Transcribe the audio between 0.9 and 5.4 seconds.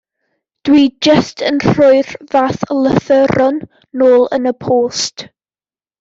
jyst yn rhoi'r fath lythyron nôl yn y post.